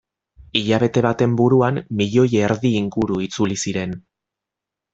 Hilabete 0.61 1.03
baten 1.05 1.35
buruan 1.41 1.77
milioi 1.99 2.27
erdi 2.47 2.73
inguru 2.81 3.21
itzuli 3.27 3.59
ziren. 3.67 3.95